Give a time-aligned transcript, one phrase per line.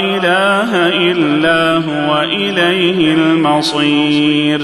[0.00, 4.62] اله الا هو اليه المصير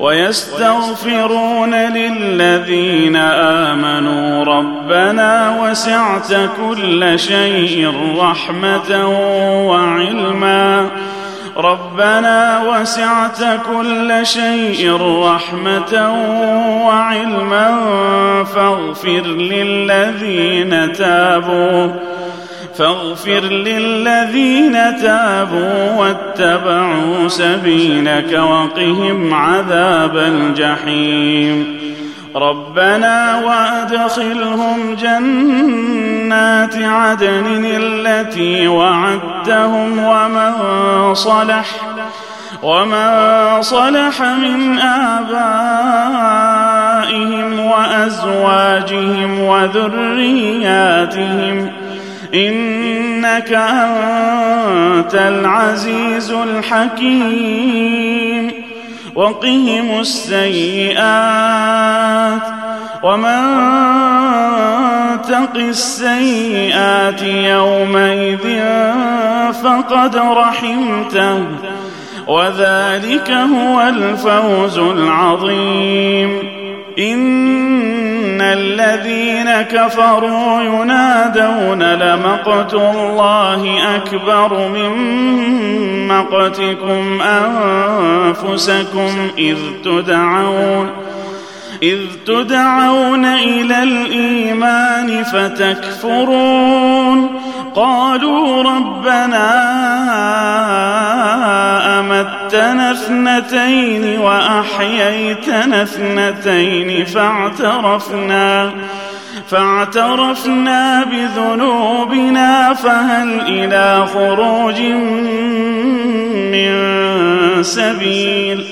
[0.00, 9.08] ويستغفرون للذين امنوا ربنا وسعت كل شيء رحمه
[9.68, 10.86] وعلما
[11.56, 13.38] ربنا وسعت
[13.72, 16.12] كل شيء رحمه
[16.86, 17.74] وعلما
[18.54, 21.90] فاغفر للذين تابوا
[22.78, 24.72] فاغفر للذين
[25.02, 31.80] تابوا واتبعوا سبيلك وقهم عذاب الجحيم
[32.36, 40.52] ربنا وادخلهم جنات عدن التي وعدتهم ومن
[41.14, 41.66] صلح
[42.62, 51.70] ومن صلح من آبائهم وأزواجهم وذرياتهم
[52.34, 58.50] انك انت العزيز الحكيم
[59.14, 62.42] وقهم السيئات
[63.02, 63.60] ومن
[65.22, 68.60] تق السيئات يومئذ
[69.62, 71.44] فقد رحمته
[72.26, 76.38] وذلك هو الفوز العظيم
[78.20, 84.92] إن الذين كفروا ينادون لمقت الله أكبر من
[86.08, 90.90] مقتكم أنفسكم إذ تدعون
[91.82, 97.39] إذ تدعون إلى الإيمان فتكفرون
[97.74, 99.50] قالوا ربنا
[102.00, 108.70] أمتنا اثنتين وأحييتنا اثنتين فاعترفنا
[109.48, 114.80] فاعترفنا بذنوبنا فهل إلى خروج
[116.52, 116.92] من
[117.62, 118.64] سبيل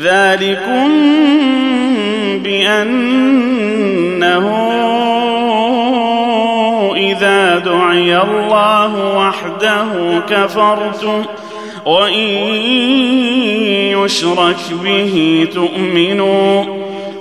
[0.00, 0.88] ذلكم
[2.42, 3.14] بأن
[7.94, 9.86] وعي الله وحده
[10.28, 11.24] كفرتم
[11.86, 12.28] وإن
[13.98, 16.64] يشرك به تؤمنوا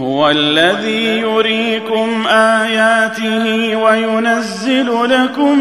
[0.00, 5.58] هو الذي يريكم آياته وينزل لكم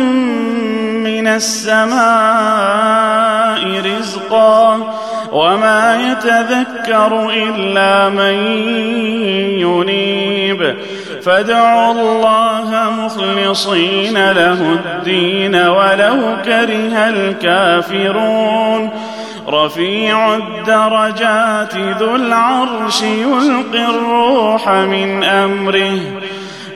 [1.03, 3.67] من السماء
[3.99, 4.96] رزقاً
[5.33, 8.33] وما يتذكر إلا من
[9.59, 10.75] ينيب
[11.23, 16.15] فادعوا الله مخلصين له الدين ولو
[16.45, 18.89] كره الكافرون
[19.49, 25.99] رفيع الدرجات ذو العرش يلقي الروح من امره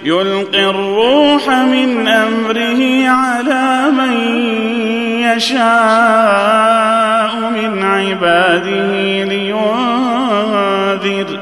[0.03, 4.17] يلقي الروح من امره على من
[5.21, 7.00] يشاء
[7.49, 8.91] من عباده
[9.25, 11.39] لينذر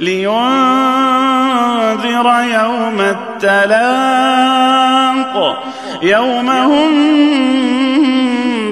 [0.00, 3.00] لينذر يوم
[3.40, 5.58] التلاق
[6.02, 6.90] يوم هم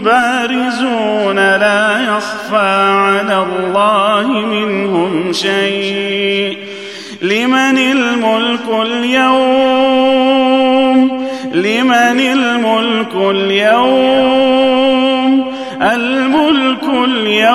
[0.02, 6.58] بارزون لا يخفى على الله منهم شيء
[7.22, 14.57] لمن الملك اليوم لمن الملك اليوم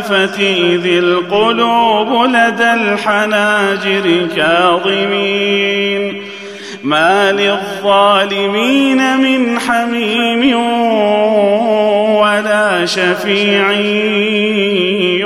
[0.00, 6.22] الآزفة إذ القلوب لدى الحناجر كاظمين
[6.84, 10.56] ما للظالمين من حميم
[12.16, 13.70] ولا شفيع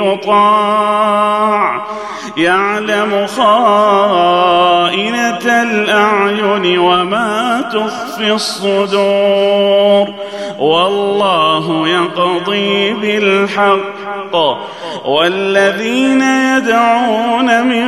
[0.03, 1.85] يطاع
[2.37, 10.07] يعلم خائنة الأعين وما تخفي في الصدور
[10.59, 14.35] والله يقضي بالحق
[15.05, 17.87] والذين يدعون من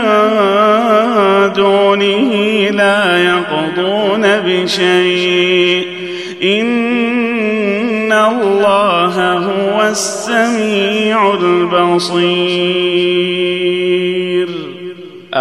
[1.53, 2.33] دونه
[2.71, 5.87] لا يقضون بشيء
[6.43, 13.36] ان الله هو السميع البصير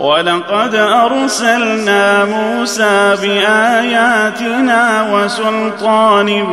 [0.00, 6.44] ولقد أرسلنا موسى بآياتنا وسلطان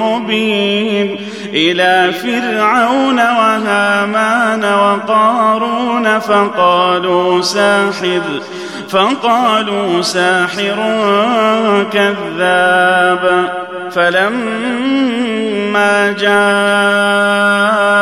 [0.00, 1.16] مبين
[1.52, 8.22] إلى فرعون وهامان وقارون فقالوا ساحر
[8.90, 10.76] فقالوا ساحر
[11.92, 13.48] كذاب
[13.90, 18.01] فلما جاء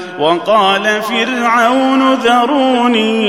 [0.21, 3.21] وقال فرعون ذروني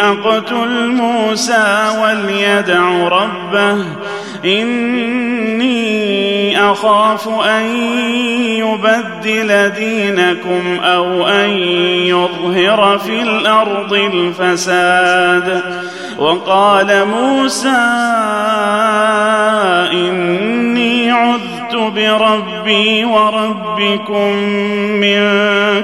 [0.00, 3.76] اقتل موسى وليدع ربه
[4.44, 7.64] اني اخاف ان
[8.44, 11.50] يبدل دينكم او ان
[12.06, 15.62] يظهر في الارض الفساد
[16.18, 17.68] وقال موسى
[19.92, 24.32] اني عذت آمنت بربي وربكم
[25.00, 25.20] من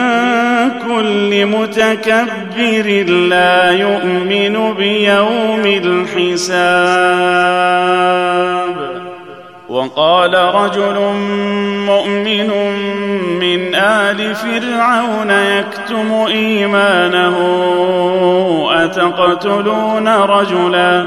[0.87, 5.63] كل متكبر لا يؤمن بيوم
[6.49, 8.79] الحساب
[9.69, 11.01] وقال رجل
[11.87, 12.47] مؤمن
[13.41, 17.35] من آل فرعون يكتم إيمانه
[18.73, 21.07] أتقتلون رجلاً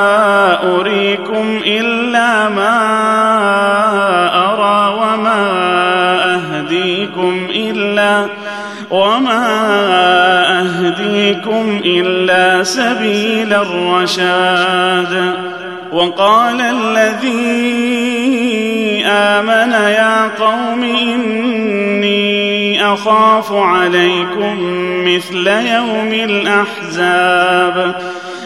[0.79, 2.75] أريكم إلا ما
[4.35, 5.41] أرى وما
[6.35, 8.27] أهديكم إلا
[8.91, 9.43] وما
[10.61, 15.33] أهديكم إلا سبيل الرشاد
[15.91, 17.81] وقال الذي
[19.05, 24.55] آمن يا قوم إني أخاف عليكم
[25.07, 28.01] مثل يوم الأحزاب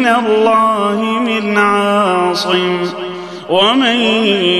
[0.00, 2.86] من الله من عاصم
[3.48, 3.96] ومن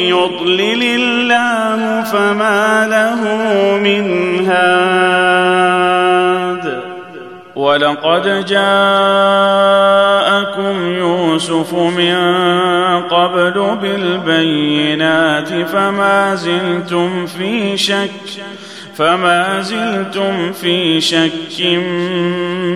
[0.06, 3.24] يضلل الله فما له
[3.82, 4.04] من
[4.46, 6.80] هاد
[7.56, 12.16] ولقد جاءكم يوسف من
[13.02, 18.10] قبل بالبينات فما زلتم في شك
[19.00, 21.66] فما زلتم في شك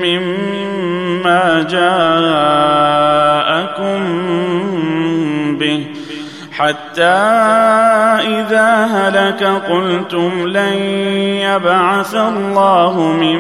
[0.05, 4.01] مما جاءكم
[5.57, 5.87] به
[6.53, 7.23] حتى
[8.25, 10.75] اذا هلك قلتم لن
[11.43, 13.39] يبعث الله من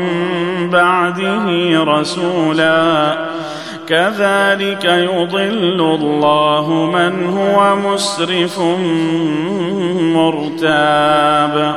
[0.71, 1.43] بعده
[1.85, 3.17] رسولا
[3.89, 8.61] كذلك يضل الله من هو مسرف
[10.59, 11.77] مرتاب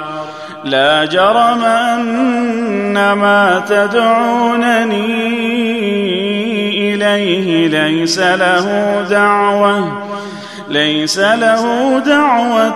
[0.65, 5.01] لا جرم ان ما تدعونني
[6.93, 9.91] اليه ليس له دعوه
[10.69, 12.75] ليس له دعوه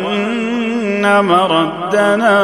[1.25, 2.41] مردنا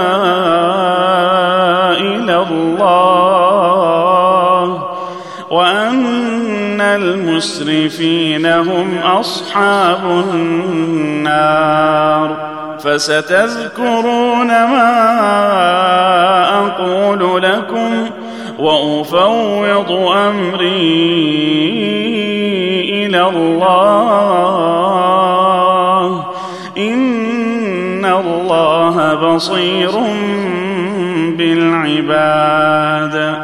[1.98, 4.84] الى الله
[5.52, 6.33] وان
[6.84, 12.50] المسرفين هم اصحاب النار
[12.84, 14.90] فستذكرون ما
[16.60, 18.10] اقول لكم
[18.60, 20.70] وافوض امري
[23.08, 26.24] الى الله
[26.78, 29.92] ان الله بصير
[31.38, 33.44] بالعباد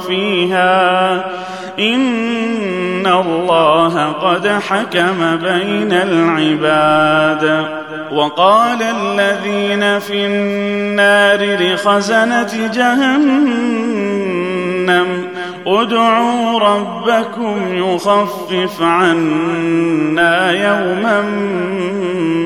[0.06, 1.24] فيها
[1.78, 2.27] إن
[3.12, 7.66] الله قد حكم بين العباد
[8.12, 15.28] وقال الذين في النار لخزنه جهنم
[15.66, 21.22] ادعوا ربكم يخفف عنا يوما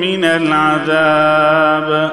[0.00, 2.12] من العذاب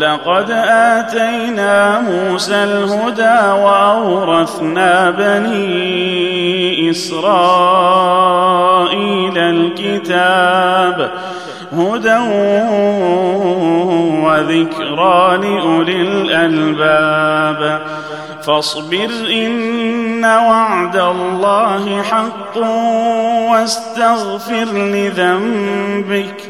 [0.00, 11.10] ولقد اتينا موسى الهدى واورثنا بني اسرائيل الكتاب
[11.72, 12.18] هدى
[14.24, 17.80] وذكرى لاولي الالباب
[18.42, 22.58] فاصبر ان وعد الله حق
[23.52, 26.49] واستغفر لذنبك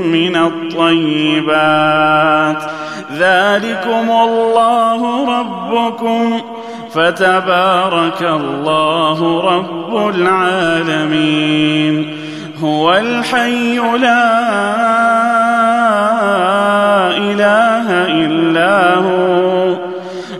[0.11, 2.63] من الطيبات
[3.13, 6.41] ذلكم الله ربكم
[6.93, 12.15] فتبارك الله رب العالمين
[12.63, 14.27] هو الحي لا
[17.17, 19.75] اله الا هو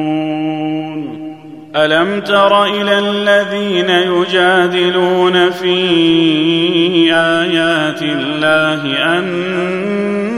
[1.76, 5.74] ألم تر إلى الذين يجادلون في
[7.14, 10.37] آيات الله أن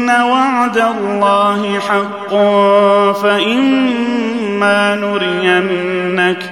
[0.00, 2.30] إن وعد الله حق
[3.22, 6.50] فإما نرينك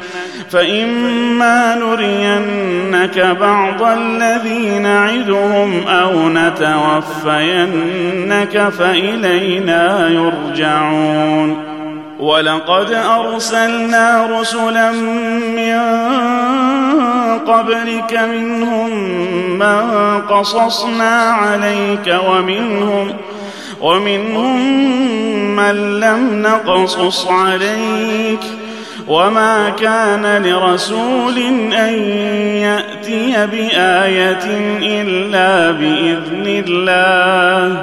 [0.50, 11.68] فإما نرينك بعض الذي نعدهم أو نتوفينك فإلينا يرجعون
[12.20, 14.90] ولقد أرسلنا رسلا
[15.56, 15.80] من
[17.38, 18.98] قبلك منهم
[19.58, 19.82] من
[20.20, 23.14] قصصنا عليك ومنهم من
[23.80, 24.80] ومنهم
[25.56, 28.40] من لم نقصص عليك
[29.08, 31.38] وما كان لرسول
[31.72, 31.94] ان
[32.56, 34.38] ياتي بايه
[35.02, 37.82] الا باذن الله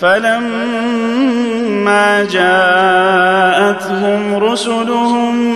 [0.00, 5.50] فلما جاءتهم رسلهم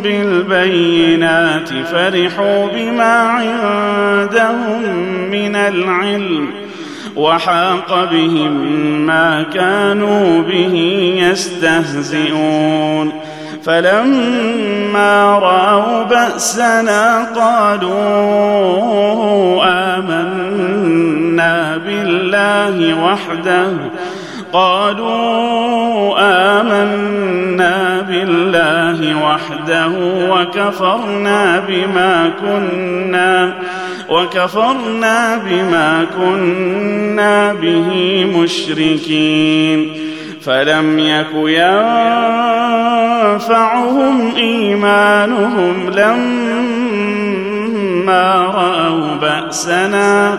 [0.00, 4.82] بالبينات فرحوا بما عندهم
[5.30, 6.48] من العلم
[7.16, 8.56] وحاق بهم
[9.06, 10.74] ما كانوا به
[11.30, 13.12] يستهزئون
[13.64, 18.12] فلما راوا باسنا قالوا
[19.98, 23.66] امنا آمنا بالله وحده
[24.52, 25.10] قالوا
[26.60, 29.88] آمنا بالله وحده
[30.30, 33.54] وكفرنا بما كنا
[34.08, 39.92] وكفرنا بما كنا به مشركين
[40.44, 50.38] فلم يك ينفعهم إيمانهم لما رأوا بأسنا